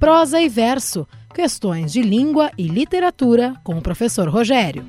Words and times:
Prosa 0.00 0.40
e 0.40 0.48
verso, 0.48 1.06
questões 1.34 1.92
de 1.92 2.00
língua 2.00 2.50
e 2.56 2.66
literatura 2.66 3.54
com 3.62 3.76
o 3.76 3.82
professor 3.82 4.30
Rogério. 4.30 4.82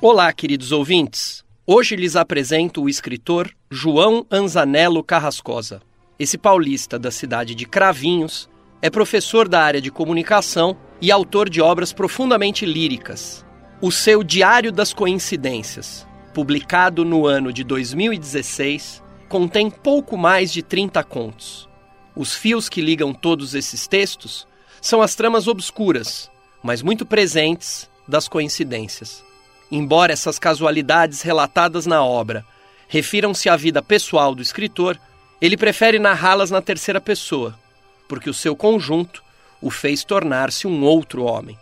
Olá, 0.00 0.32
queridos 0.32 0.72
ouvintes. 0.72 1.44
Hoje 1.66 1.94
lhes 1.96 2.16
apresento 2.16 2.82
o 2.82 2.88
escritor 2.88 3.50
João 3.70 4.26
Anzanello 4.30 5.04
Carrascosa. 5.04 5.82
Esse 6.18 6.38
paulista 6.38 6.98
da 6.98 7.10
cidade 7.10 7.54
de 7.54 7.66
Cravinhos 7.66 8.48
é 8.80 8.88
professor 8.88 9.46
da 9.46 9.60
área 9.60 9.82
de 9.82 9.90
comunicação 9.90 10.78
e 10.98 11.12
autor 11.12 11.50
de 11.50 11.60
obras 11.60 11.92
profundamente 11.92 12.64
líricas. 12.64 13.44
O 13.82 13.92
seu 13.92 14.24
Diário 14.24 14.72
das 14.72 14.94
Coincidências, 14.94 16.08
publicado 16.32 17.04
no 17.04 17.26
ano 17.26 17.52
de 17.52 17.62
2016, 17.62 19.02
contém 19.28 19.68
pouco 19.68 20.16
mais 20.16 20.50
de 20.50 20.62
30 20.62 21.04
contos. 21.04 21.70
Os 22.14 22.34
fios 22.34 22.68
que 22.68 22.80
ligam 22.80 23.14
todos 23.14 23.54
esses 23.54 23.86
textos 23.86 24.46
são 24.80 25.00
as 25.00 25.14
tramas 25.14 25.48
obscuras, 25.48 26.30
mas 26.62 26.82
muito 26.82 27.06
presentes, 27.06 27.88
das 28.06 28.28
coincidências. 28.28 29.24
Embora 29.70 30.12
essas 30.12 30.38
casualidades 30.38 31.22
relatadas 31.22 31.86
na 31.86 32.04
obra 32.04 32.44
refiram-se 32.88 33.48
à 33.48 33.56
vida 33.56 33.80
pessoal 33.80 34.34
do 34.34 34.42
escritor, 34.42 35.00
ele 35.40 35.56
prefere 35.56 35.98
narrá-las 35.98 36.50
na 36.50 36.60
terceira 36.60 37.00
pessoa, 37.00 37.58
porque 38.06 38.28
o 38.28 38.34
seu 38.34 38.54
conjunto 38.54 39.24
o 39.62 39.70
fez 39.70 40.04
tornar-se 40.04 40.66
um 40.66 40.82
outro 40.84 41.24
homem. 41.24 41.56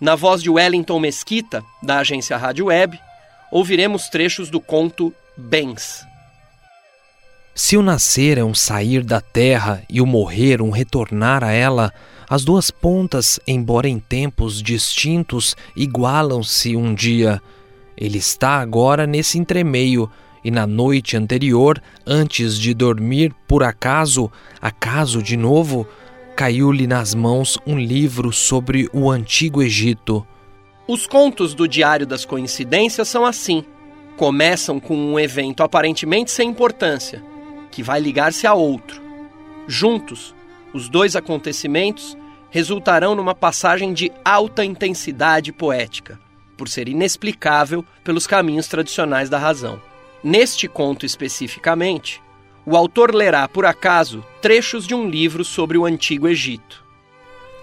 Na 0.00 0.16
voz 0.16 0.42
de 0.42 0.50
Wellington 0.50 0.98
Mesquita, 0.98 1.64
da 1.82 1.98
agência 1.98 2.36
Rádio 2.36 2.66
Web, 2.66 2.98
ouviremos 3.52 4.08
trechos 4.08 4.50
do 4.50 4.60
conto 4.60 5.14
Bens. 5.36 6.04
Se 7.58 7.74
o 7.74 7.80
nascer 7.80 8.36
é 8.36 8.44
um 8.44 8.52
sair 8.52 9.02
da 9.02 9.18
terra 9.18 9.82
e 9.88 10.02
o 10.02 10.06
morrer 10.06 10.60
um 10.60 10.68
retornar 10.68 11.42
a 11.42 11.52
ela, 11.52 11.90
as 12.28 12.44
duas 12.44 12.70
pontas, 12.70 13.40
embora 13.48 13.88
em 13.88 13.98
tempos 13.98 14.62
distintos, 14.62 15.56
igualam-se 15.74 16.76
um 16.76 16.94
dia. 16.94 17.40
Ele 17.96 18.18
está 18.18 18.58
agora 18.58 19.06
nesse 19.06 19.38
entremeio, 19.38 20.10
e 20.44 20.50
na 20.50 20.66
noite 20.66 21.16
anterior, 21.16 21.82
antes 22.06 22.58
de 22.58 22.74
dormir, 22.74 23.34
por 23.48 23.62
acaso, 23.62 24.30
acaso 24.60 25.22
de 25.22 25.34
novo, 25.34 25.88
caiu-lhe 26.36 26.86
nas 26.86 27.14
mãos 27.14 27.58
um 27.66 27.78
livro 27.78 28.34
sobre 28.34 28.86
o 28.92 29.10
antigo 29.10 29.62
Egito. 29.62 30.26
Os 30.86 31.06
contos 31.06 31.54
do 31.54 31.66
Diário 31.66 32.06
das 32.06 32.26
Coincidências 32.26 33.08
são 33.08 33.24
assim. 33.24 33.64
Começam 34.14 34.78
com 34.78 34.94
um 34.94 35.18
evento 35.18 35.62
aparentemente 35.62 36.30
sem 36.30 36.50
importância 36.50 37.22
que 37.76 37.82
vai 37.82 38.00
ligar-se 38.00 38.46
a 38.46 38.54
outro. 38.54 39.02
Juntos, 39.68 40.34
os 40.72 40.88
dois 40.88 41.14
acontecimentos 41.14 42.16
resultarão 42.48 43.14
numa 43.14 43.34
passagem 43.34 43.92
de 43.92 44.10
alta 44.24 44.64
intensidade 44.64 45.52
poética, 45.52 46.18
por 46.56 46.70
ser 46.70 46.88
inexplicável 46.88 47.84
pelos 48.02 48.26
caminhos 48.26 48.66
tradicionais 48.66 49.28
da 49.28 49.36
razão. 49.36 49.78
Neste 50.24 50.66
conto 50.66 51.04
especificamente, 51.04 52.22
o 52.64 52.78
autor 52.78 53.14
lerá, 53.14 53.46
por 53.46 53.66
acaso, 53.66 54.24
trechos 54.40 54.86
de 54.86 54.94
um 54.94 55.06
livro 55.06 55.44
sobre 55.44 55.76
o 55.76 55.84
Antigo 55.84 56.26
Egito. 56.26 56.82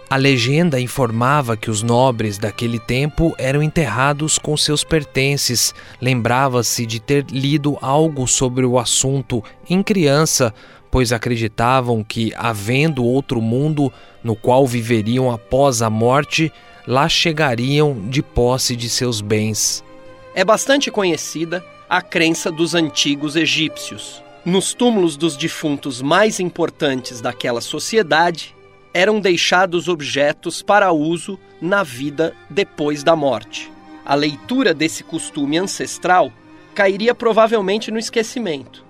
A 0.10 0.16
legenda 0.16 0.80
informava 0.80 1.58
que 1.58 1.72
os 1.72 1.82
nobres 1.82 2.38
daquele 2.38 2.78
tempo 2.78 3.34
eram 3.38 3.64
enterrados 3.64 4.38
com 4.38 4.56
seus 4.56 4.84
pertences. 4.84 5.74
Lembrava-se 6.00 6.86
de 6.86 7.00
ter 7.00 7.26
lido 7.32 7.78
algo 7.82 8.28
sobre 8.28 8.66
o 8.66 8.78
assunto 8.78 9.44
em 9.68 9.82
criança, 9.82 10.54
pois 10.92 11.12
acreditavam 11.12 12.04
que, 12.04 12.32
havendo 12.38 13.04
outro 13.04 13.42
mundo 13.42 13.92
no 14.24 14.36
qual 14.36 14.68
viveriam 14.68 15.32
após 15.32 15.82
a 15.82 15.90
morte, 15.90 16.54
lá 16.86 17.10
chegariam 17.10 17.98
de 18.08 18.22
posse 18.22 18.76
de 18.76 18.90
seus 18.90 19.20
bens. 19.20 19.84
É 20.36 20.46
bastante 20.46 20.92
conhecida 20.92 21.66
a 21.90 22.02
crença 22.02 22.52
dos 22.52 22.76
antigos 22.76 23.36
egípcios. 23.36 24.24
Nos 24.46 24.74
túmulos 24.74 25.16
dos 25.16 25.38
defuntos 25.38 26.02
mais 26.02 26.40
importantes 26.40 27.22
daquela 27.22 27.62
sociedade, 27.62 28.53
eram 28.94 29.20
deixados 29.20 29.88
objetos 29.88 30.62
para 30.62 30.92
uso 30.92 31.40
na 31.60 31.82
vida 31.82 32.36
depois 32.50 33.04
da 33.04 33.16
morte. 33.16 33.72
A 34.06 34.14
leitura 34.16 34.74
desse 34.74 35.04
costume 35.04 35.58
ancestral 35.58 36.32
cairia 36.76 37.16
provavelmente 37.16 37.90
no 37.90 37.98
esquecimento, 37.98 38.86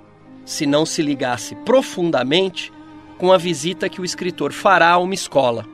se 0.46 0.66
não 0.66 0.86
se 0.86 1.02
ligasse 1.02 1.56
profundamente 1.58 2.72
com 3.18 3.31
a 3.31 3.38
visita 3.38 3.88
que 3.88 4.02
o 4.02 4.06
escritor 4.06 4.52
fará 4.52 4.92
a 4.92 4.97
uma 4.97 5.13
escola. 5.13 5.66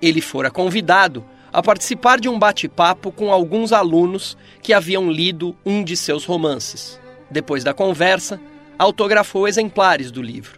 Ele 0.00 0.20
fora 0.20 0.50
convidado 0.50 1.24
a 1.52 1.62
participar 1.62 2.20
de 2.20 2.28
um 2.28 2.38
bate-papo 2.38 3.10
com 3.10 3.32
alguns 3.32 3.72
alunos 3.72 4.36
que 4.62 4.72
haviam 4.72 5.10
lido 5.10 5.56
um 5.64 5.82
de 5.82 5.96
seus 5.96 6.24
romances. 6.24 7.00
Depois 7.30 7.64
da 7.64 7.74
conversa, 7.74 8.40
autografou 8.78 9.48
exemplares 9.48 10.10
do 10.10 10.22
livro. 10.22 10.57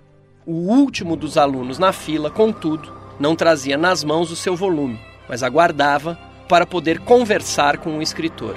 O 0.53 0.69
último 0.69 1.15
dos 1.15 1.39
alunos 1.39 1.79
na 1.79 1.93
fila, 1.93 2.29
contudo, 2.29 2.93
não 3.21 3.37
trazia 3.37 3.77
nas 3.77 4.03
mãos 4.03 4.33
o 4.33 4.35
seu 4.37 4.57
volume, 4.57 4.99
mas 5.29 5.45
aguardava 5.45 6.19
para 6.49 6.67
poder 6.67 6.99
conversar 6.99 7.79
com 7.79 7.97
o 7.97 8.03
escritor. 8.03 8.57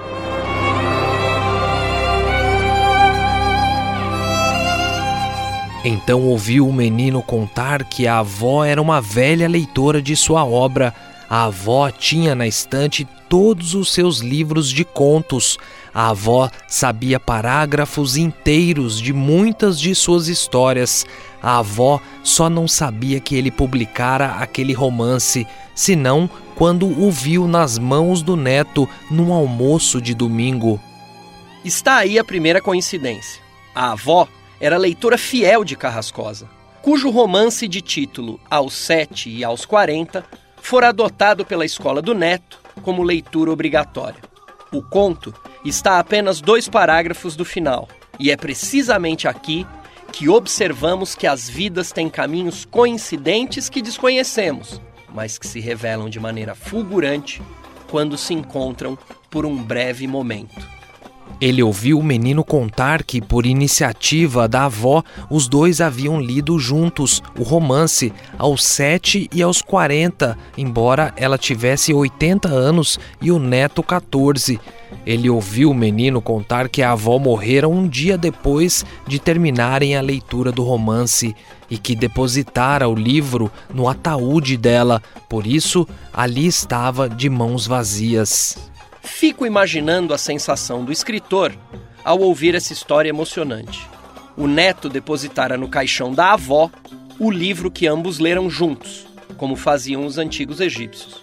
Então 5.86 6.24
ouviu 6.24 6.68
o 6.68 6.74
menino 6.74 7.22
contar 7.22 7.84
que 7.84 8.08
a 8.08 8.18
avó 8.18 8.66
era 8.66 8.82
uma 8.82 9.00
velha 9.00 9.48
leitora 9.48 10.02
de 10.02 10.16
sua 10.16 10.44
obra. 10.44 10.96
A 11.30 11.44
avó 11.44 11.92
tinha 11.92 12.34
na 12.34 12.48
estante 12.48 13.08
todos 13.34 13.74
os 13.74 13.92
seus 13.92 14.20
livros 14.20 14.70
de 14.70 14.86
contos. 14.86 15.58
A 15.92 16.10
avó 16.10 16.52
sabia 16.68 17.20
parágrafos 17.20 18.16
inteiros 18.16 19.02
de 19.02 19.12
muitas 19.12 19.80
de 19.80 19.96
suas 19.96 20.28
histórias. 20.28 21.04
A 21.42 21.58
avó 21.58 22.00
só 22.24 22.48
não 22.48 22.68
sabia 22.68 23.20
que 23.20 23.36
ele 23.36 23.50
publicara 23.50 24.34
aquele 24.34 24.72
romance, 24.72 25.48
senão 25.74 26.30
quando 26.54 26.86
o 26.86 27.10
viu 27.10 27.48
nas 27.48 27.80
mãos 27.80 28.22
do 28.22 28.36
neto 28.36 28.88
num 29.10 29.34
almoço 29.34 30.00
de 30.00 30.14
domingo. 30.14 30.80
Está 31.66 31.96
aí 31.96 32.20
a 32.20 32.24
primeira 32.24 32.62
coincidência. 32.62 33.42
A 33.74 33.94
avó 33.94 34.28
era 34.62 34.78
leitora 34.78 35.18
fiel 35.18 35.64
de 35.64 35.76
Carrascosa, 35.76 36.48
cujo 36.84 37.10
romance 37.10 37.68
de 37.68 37.82
título 37.82 38.40
Aos 38.48 38.76
Sete 38.76 39.28
e 39.28 39.44
aos 39.44 39.66
Quarenta 39.66 40.24
fora 40.62 40.90
adotado 40.90 41.44
pela 41.44 41.66
escola 41.66 42.00
do 42.00 42.14
neto 42.14 42.63
como 42.84 43.02
leitura 43.02 43.52
obrigatória. 43.52 44.22
O 44.72 44.84
conto 44.84 45.34
está 45.66 45.94
a 45.94 46.00
apenas 46.00 46.42
dois 46.42 46.70
parágrafos 46.70 47.36
do 47.36 47.44
final, 47.44 47.88
e 48.20 48.30
é 48.30 48.38
precisamente 48.38 49.28
aqui 49.28 49.66
que 50.12 50.30
observamos 50.30 51.16
que 51.16 51.26
as 51.26 51.50
vidas 51.50 51.92
têm 51.92 52.08
caminhos 52.08 52.66
coincidentes 52.66 53.68
que 53.68 53.82
desconhecemos, 53.82 54.80
mas 55.12 55.40
que 55.40 55.48
se 55.48 55.60
revelam 55.60 56.10
de 56.10 56.20
maneira 56.20 56.54
fulgurante 56.54 57.42
quando 57.90 58.18
se 58.18 58.34
encontram 58.34 58.98
por 59.30 59.46
um 59.46 59.56
breve 59.56 60.06
momento. 60.06 60.83
Ele 61.42 61.62
ouviu 61.62 62.00
o 62.00 62.04
menino 62.04 62.44
contar 62.44 63.04
que, 63.04 63.20
por 63.20 63.46
iniciativa 63.46 64.48
da 64.48 64.66
avó, 64.66 65.04
os 65.30 65.48
dois 65.48 65.82
haviam 65.82 66.22
lido 66.22 66.58
juntos 66.58 67.22
o 67.38 67.44
romance 67.44 68.14
aos 68.38 68.64
sete 68.64 69.30
e 69.34 69.44
aos 69.44 69.62
quarenta, 69.62 70.38
embora 70.58 71.14
ela 71.18 71.38
tivesse 71.38 71.94
80 71.94 72.48
anos 72.48 72.98
e 73.22 73.30
o 73.30 73.40
neto 73.40 73.84
14. 73.84 74.60
Ele 75.06 75.30
ouviu 75.30 75.72
o 75.72 75.76
menino 75.76 76.22
contar 76.22 76.70
que 76.70 76.82
a 76.82 76.92
avó 76.92 77.20
morrera 77.20 77.68
um 77.68 77.88
dia 77.88 78.18
depois 78.18 78.86
de 79.06 79.20
terminarem 79.20 79.98
a 79.98 80.02
leitura 80.02 80.52
do 80.52 80.64
romance 80.64 81.36
e 81.70 81.78
que 81.78 81.96
depositara 81.96 82.88
o 82.88 82.96
livro 82.96 83.52
no 83.74 83.90
ataúde 83.90 84.56
dela, 84.56 85.02
por 85.28 85.46
isso 85.46 85.86
ali 86.14 86.48
estava 86.48 87.10
de 87.10 87.30
mãos 87.30 87.68
vazias. 87.68 88.72
Fico 89.04 89.46
imaginando 89.46 90.14
a 90.14 90.18
sensação 90.18 90.84
do 90.84 90.92
escritor 90.92 91.54
ao 92.04 92.20
ouvir 92.20 92.56
essa 92.56 92.74
história 92.74 93.10
emocionante. 93.10 93.88
O 94.36 94.48
neto 94.48 94.90
depositara 94.90 95.58
no 95.58 95.68
caixão 95.68 96.14
da 96.14 96.34
avó 96.34 96.72
o 97.20 97.30
livro 97.30 97.70
que 97.70 97.86
ambos 97.86 98.18
leram 98.18 98.50
juntos, 98.50 99.06
como 99.38 99.56
faziam 99.56 100.06
os 100.06 100.18
antigos 100.18 100.60
egípcios. 100.60 101.22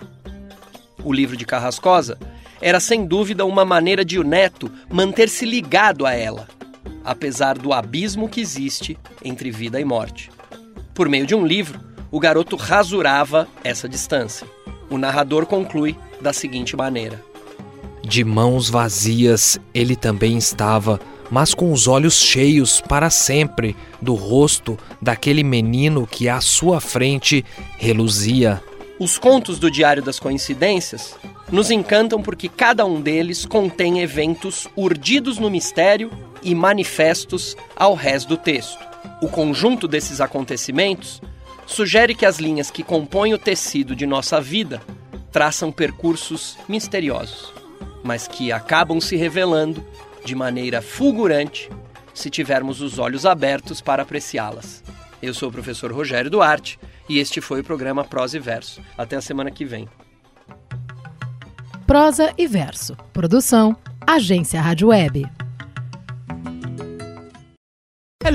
O 1.03 1.13
livro 1.13 1.37
de 1.37 1.47
Carrascosa 1.47 2.19
era 2.61 2.79
sem 2.79 3.07
dúvida 3.07 3.45
uma 3.47 3.65
maneira 3.65 4.05
de 4.05 4.19
o 4.19 4.23
neto 4.23 4.71
manter-se 4.89 5.47
ligado 5.47 6.07
a 6.07 6.13
ela, 6.13 6.47
apesar 7.03 7.59
do 7.59 7.73
abismo 7.73 8.29
que 8.29 8.41
existe 8.41 8.99
entre 9.25 9.51
vida 9.51 9.81
e 9.81 9.85
morte. 9.85 10.31
Por 10.95 11.09
meio 11.09 11.27
de 11.27 11.35
um 11.35 11.47
livro, 11.47 11.81
o 12.11 12.21
garoto 12.21 12.57
rasurava 12.57 13.49
essa 13.65 13.89
distância. 13.89 14.47
O 14.91 14.99
narrador 14.99 15.47
conclui 15.47 15.97
da 16.21 16.33
seguinte 16.33 16.77
maneira: 16.77 17.30
De 18.11 18.25
mãos 18.25 18.69
vazias 18.69 19.57
ele 19.73 19.95
também 19.95 20.37
estava, 20.37 20.99
mas 21.31 21.55
com 21.55 21.73
os 21.73 21.87
olhos 21.87 22.21
cheios 22.21 22.81
para 22.81 23.09
sempre 23.09 23.77
do 24.03 24.15
rosto 24.15 24.77
daquele 25.01 25.45
menino 25.45 26.09
que 26.09 26.29
à 26.29 26.41
sua 26.41 26.81
frente 26.81 27.45
reluzia. 27.79 28.61
Os 28.99 29.17
contos 29.17 29.61
do 29.61 29.71
Diário 29.71 30.03
das 30.03 30.19
Coincidências 30.19 31.15
nos 31.53 31.71
encantam 31.71 32.21
porque 32.21 32.49
cada 32.49 32.85
um 32.85 33.01
deles 33.01 33.47
contém 33.47 34.01
eventos 34.01 34.67
urdidos 34.75 35.39
no 35.39 35.49
mistério 35.49 36.11
e 36.43 36.53
manifestos 36.53 37.57
ao 37.77 37.95
rés 37.95 38.25
do 38.25 38.37
texto. 38.37 38.85
O 39.23 39.29
conjunto 39.29 39.87
desses 39.87 40.21
acontecimentos 40.21 41.23
sugere 41.65 42.17
que 42.17 42.27
as 42.27 42.41
linhas 42.41 42.73
que 42.73 42.83
compõem 42.83 43.35
o 43.35 43.39
tecido 43.39 43.95
de 43.95 44.05
nossa 44.05 44.41
vida 44.41 44.83
traçam 45.31 45.71
percursos 45.71 46.59
misteriosos, 46.69 47.60
mas 48.03 48.27
que 48.27 48.53
acabam 48.53 49.01
se 49.01 49.17
revelando 49.17 49.85
de 50.25 50.35
maneira 50.35 50.83
fulgurante 50.83 51.71
se 52.15 52.31
tivermos 52.31 52.81
os 52.81 52.99
olhos 52.99 53.25
abertos 53.25 53.81
para 53.81 54.03
apreciá-las. 54.03 54.83
Eu 55.23 55.35
sou 55.35 55.49
o 55.49 55.53
professor 55.53 55.93
Rogério 55.93 56.31
Duarte 56.31 56.79
e 57.09 57.19
este 57.19 57.41
foi 57.41 57.61
o 57.61 57.65
programa 57.65 58.05
Prosa 58.05 58.37
e 58.37 58.41
Verso. 58.41 58.81
Até 58.97 59.17
a 59.17 59.21
semana 59.21 59.51
que 59.51 59.65
vem. 59.65 59.89
Prosa 61.87 62.33
e 62.39 62.47
Verso. 62.47 62.97
Produção 63.13 63.77
Agência 64.07 64.61
Rádio 64.61 64.89
Web. 64.89 65.40